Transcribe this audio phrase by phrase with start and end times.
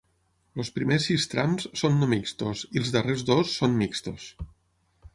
[0.61, 4.31] Els primers sis trams són no mixtos i els darrers dos són mixtos.